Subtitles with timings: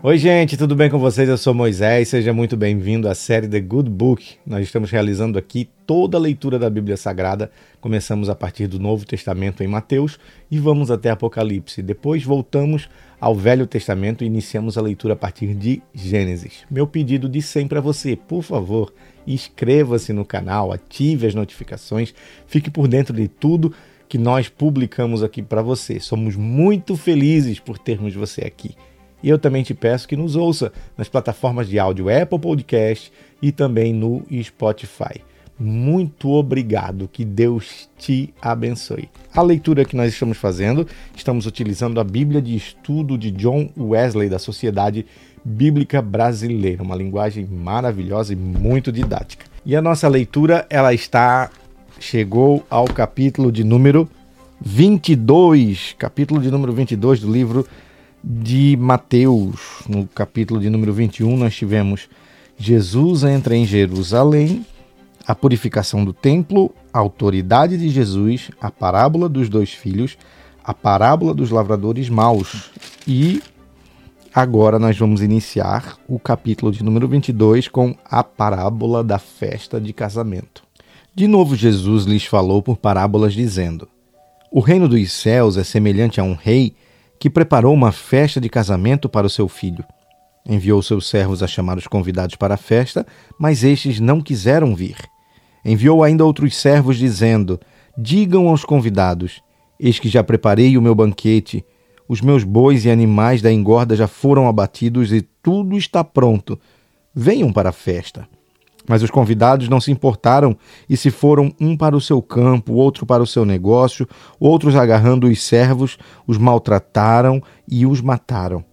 [0.00, 1.28] Oi, gente, tudo bem com vocês?
[1.28, 4.36] Eu sou Moisés, seja muito bem-vindo à série The Good Book.
[4.46, 7.50] Nós estamos realizando aqui toda a leitura da Bíblia Sagrada.
[7.80, 10.16] Começamos a partir do Novo Testamento em Mateus
[10.48, 11.82] e vamos até Apocalipse.
[11.82, 12.88] Depois voltamos
[13.20, 16.64] ao Velho Testamento e iniciamos a leitura a partir de Gênesis.
[16.70, 18.94] Meu pedido de sempre a você, por favor,
[19.26, 22.14] inscreva-se no canal, ative as notificações,
[22.46, 23.74] fique por dentro de tudo
[24.08, 25.98] que nós publicamos aqui para você.
[25.98, 28.76] Somos muito felizes por termos você aqui.
[29.22, 33.50] E eu também te peço que nos ouça nas plataformas de áudio Apple Podcast e
[33.50, 35.22] também no Spotify.
[35.58, 39.08] Muito obrigado, que Deus te abençoe.
[39.34, 44.28] A leitura que nós estamos fazendo, estamos utilizando a Bíblia de Estudo de John Wesley
[44.28, 45.04] da Sociedade
[45.44, 49.46] Bíblica Brasileira, uma linguagem maravilhosa e muito didática.
[49.66, 51.50] E a nossa leitura, ela está
[51.98, 54.08] chegou ao capítulo de número
[54.60, 57.66] 22, capítulo de número 22 do livro
[58.22, 62.08] de Mateus, no capítulo de número 21, nós tivemos
[62.58, 64.66] Jesus entra em Jerusalém,
[65.24, 70.18] a purificação do templo, a autoridade de Jesus, a parábola dos dois filhos,
[70.64, 72.70] a parábola dos lavradores maus.
[73.06, 73.40] E
[74.34, 79.92] agora nós vamos iniciar o capítulo de número 22 com a parábola da festa de
[79.92, 80.64] casamento.
[81.14, 83.88] De novo, Jesus lhes falou por parábolas, dizendo:
[84.50, 86.74] O reino dos céus é semelhante a um rei
[87.18, 89.84] que preparou uma festa de casamento para o seu filho.
[90.46, 93.06] Enviou seus servos a chamar os convidados para a festa,
[93.38, 94.96] mas estes não quiseram vir.
[95.64, 97.60] Enviou ainda outros servos, dizendo:
[97.96, 99.42] Digam aos convidados:
[99.78, 101.64] Eis que já preparei o meu banquete,
[102.08, 106.58] os meus bois e animais da engorda já foram abatidos e tudo está pronto.
[107.14, 108.26] Venham para a festa.
[108.88, 110.56] Mas os convidados não se importaram
[110.88, 114.08] e se foram um para o seu campo, outro para o seu negócio,
[114.40, 118.64] outros agarrando os servos, os maltrataram e os mataram.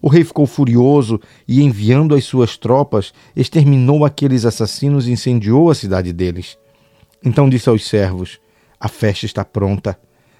[0.00, 5.74] O rei ficou furioso e, enviando as suas tropas, exterminou aqueles assassinos e incendiou a
[5.74, 6.56] cidade deles.
[7.24, 8.38] Então disse aos servos:
[8.78, 9.98] A festa está pronta,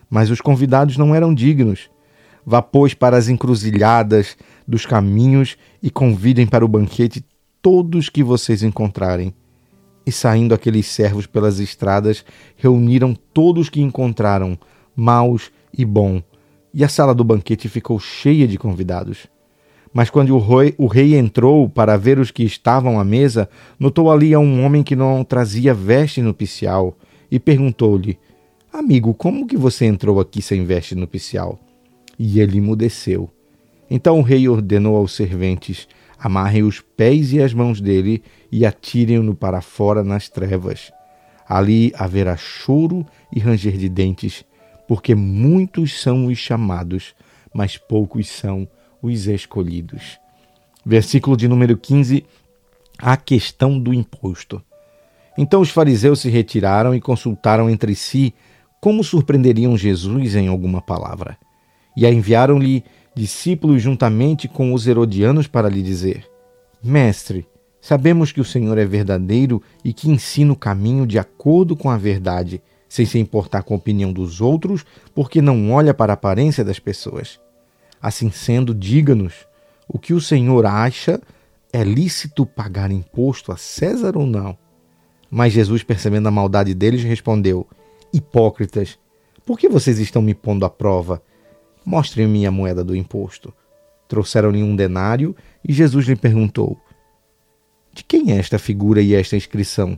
[0.08, 1.90] mas os convidados não eram dignos.
[2.44, 4.36] Vá, pois, para as encruzilhadas
[4.68, 7.24] dos caminhos e convidem para o banquete
[7.66, 9.34] todos que vocês encontrarem.
[10.06, 12.24] E saindo aqueles servos pelas estradas,
[12.56, 14.56] reuniram todos que encontraram,
[14.94, 16.22] maus e bom,
[16.72, 19.26] e a sala do banquete ficou cheia de convidados.
[19.92, 23.48] Mas quando o rei, o rei, entrou para ver os que estavam à mesa,
[23.80, 26.96] notou ali a um homem que não trazia veste nupcial
[27.28, 28.16] e perguntou-lhe:
[28.72, 31.58] Amigo, como que você entrou aqui sem veste nupcial?
[32.16, 33.28] E ele emudeceu.
[33.90, 35.88] Então o rei ordenou aos serventes:
[36.18, 40.90] Amarrem os pés e as mãos dele e atirem-no para fora nas trevas.
[41.48, 44.44] Ali haverá choro e ranger de dentes,
[44.88, 47.14] porque muitos são os chamados,
[47.54, 48.68] mas poucos são
[49.02, 50.18] os escolhidos.
[50.84, 52.24] Versículo de número 15,
[52.98, 54.62] a questão do imposto.
[55.36, 58.34] Então os fariseus se retiraram e consultaram entre si
[58.80, 61.36] como surpreenderiam Jesus em alguma palavra.
[61.96, 62.84] E a enviaram-lhe
[63.16, 66.28] discípulos juntamente com os herodianos para lhe dizer:
[66.82, 67.48] Mestre,
[67.80, 71.96] sabemos que o Senhor é verdadeiro e que ensina o caminho de acordo com a
[71.96, 74.84] verdade, sem se importar com a opinião dos outros,
[75.14, 77.40] porque não olha para a aparência das pessoas.
[78.00, 79.46] Assim sendo, diga-nos
[79.88, 81.20] o que o Senhor acha
[81.72, 84.58] é lícito pagar imposto a César ou não?
[85.30, 87.66] Mas Jesus, percebendo a maldade deles, respondeu:
[88.12, 88.98] Hipócritas,
[89.46, 91.22] por que vocês estão me pondo à prova?
[91.86, 93.54] Mostrem-me a moeda do imposto.
[94.08, 95.36] Trouxeram-lhe um denário
[95.66, 96.76] e Jesus lhe perguntou:
[97.94, 99.96] De quem é esta figura e esta inscrição?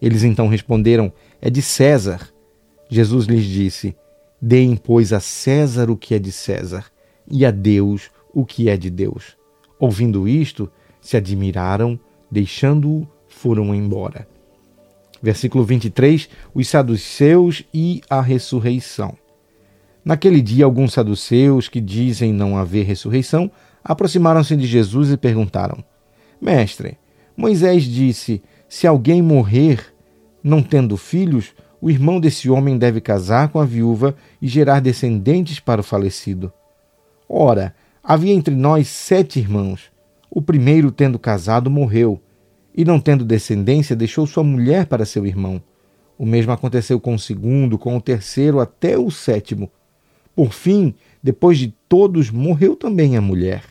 [0.00, 1.10] Eles então responderam:
[1.40, 2.28] É de César.
[2.90, 3.96] Jesus lhes disse:
[4.40, 6.84] Deem, pois, a César o que é de César
[7.26, 9.34] e a Deus o que é de Deus.
[9.78, 11.98] Ouvindo isto, se admiraram,
[12.30, 14.28] deixando-o, foram embora.
[15.22, 19.16] Versículo 23: Os saduceus e a ressurreição.
[20.04, 23.50] Naquele dia, alguns saduceus que dizem não haver ressurreição
[23.84, 25.82] aproximaram-se de Jesus e perguntaram:
[26.40, 26.98] Mestre,
[27.36, 29.94] Moisés disse: se alguém morrer
[30.42, 35.60] não tendo filhos, o irmão desse homem deve casar com a viúva e gerar descendentes
[35.60, 36.52] para o falecido.
[37.28, 39.92] Ora, havia entre nós sete irmãos.
[40.30, 42.20] O primeiro, tendo casado, morreu,
[42.74, 45.62] e não tendo descendência, deixou sua mulher para seu irmão.
[46.16, 49.70] O mesmo aconteceu com o segundo, com o terceiro, até o sétimo.
[50.34, 53.64] Por fim, depois de todos, morreu também a mulher.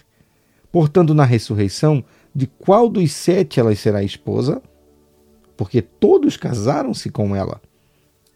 [0.71, 2.03] Portanto, na ressurreição,
[2.33, 4.61] de qual dos sete ela será esposa?
[5.57, 7.61] Porque todos casaram-se com ela.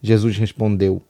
[0.02, 1.02] Jesus respondeu: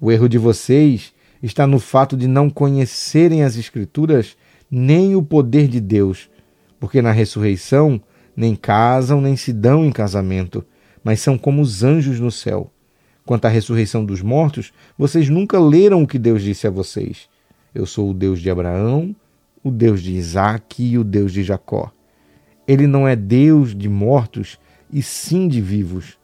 [0.00, 4.36] O erro de vocês está no fato de não conhecerem as Escrituras
[4.70, 6.28] nem o poder de Deus,
[6.78, 8.00] porque na ressurreição
[8.36, 10.64] nem casam nem se dão em casamento,
[11.02, 12.70] mas são como os anjos no céu.
[13.26, 17.28] Quanto à ressurreição dos mortos, vocês nunca leram o que Deus disse a vocês.
[17.74, 19.14] Eu sou o Deus de Abraão,
[19.64, 21.92] o Deus de Isaac e o Deus de Jacó.
[22.68, 24.58] Ele não é Deus de mortos,
[24.92, 26.16] e sim de vivos.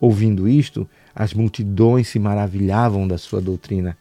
[0.00, 3.96] Ouvindo isto, as multidões se maravilhavam da sua doutrina.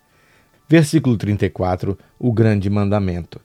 [0.67, 3.39] Versículo 34, o grande mandamento.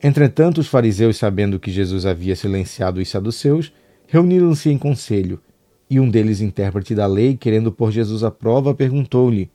[0.00, 3.72] Entretanto, os fariseus, sabendo que Jesus havia silenciado os saduceus,
[4.06, 5.40] reuniram-se em conselho.
[5.88, 9.50] E um deles, intérprete da lei, querendo pôr Jesus à prova, perguntou-lhe: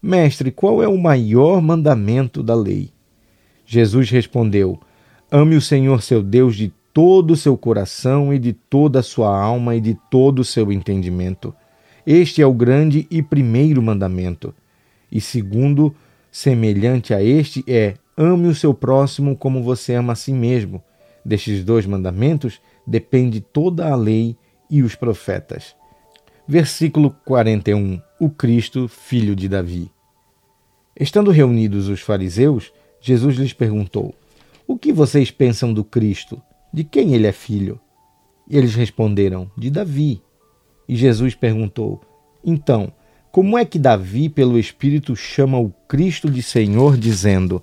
[0.00, 2.90] Mestre, qual é o maior mandamento da lei?
[3.66, 4.78] Jesus respondeu:
[5.30, 9.36] Ame o Senhor seu Deus de todo o seu coração e de toda a sua
[9.36, 11.54] alma e de todo o seu entendimento.
[12.06, 14.54] Este é o grande e primeiro mandamento.
[15.10, 15.94] E segundo,
[16.30, 20.82] semelhante a este, é: Ame o seu próximo como você ama a si mesmo.
[21.24, 24.36] Destes dois mandamentos depende toda a lei
[24.70, 25.74] e os profetas.
[26.46, 28.00] Versículo 41.
[28.20, 29.90] O Cristo, filho de Davi.
[30.98, 34.14] Estando reunidos os fariseus, Jesus lhes perguntou:
[34.66, 36.40] O que vocês pensam do Cristo?
[36.72, 37.80] De quem ele é filho?
[38.48, 40.22] E eles responderam: De Davi.
[40.88, 42.00] E Jesus perguntou:
[42.44, 42.92] Então,
[43.32, 47.62] como é que Davi, pelo Espírito, chama o Cristo de Senhor, dizendo: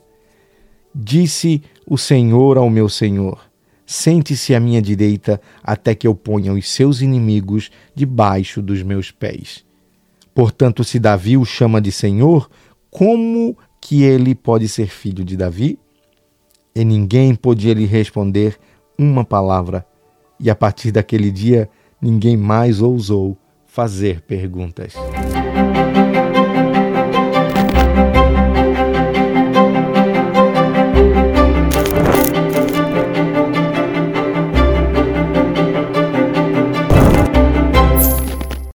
[0.93, 3.50] Disse o Senhor ao meu Senhor:
[3.93, 9.65] Sente-se à minha direita, até que eu ponha os seus inimigos debaixo dos meus pés.
[10.33, 12.49] Portanto, se Davi o chama de Senhor,
[12.89, 15.77] como que ele pode ser filho de Davi?
[16.73, 18.57] E ninguém podia lhe responder
[18.97, 19.85] uma palavra.
[20.39, 21.69] E a partir daquele dia,
[22.01, 24.93] ninguém mais ousou fazer perguntas.